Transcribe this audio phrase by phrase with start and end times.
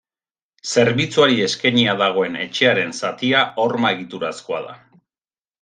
[0.75, 4.79] Zerbitzuari eskainia dagoen etxearen zatia horma-egiturazkoa da.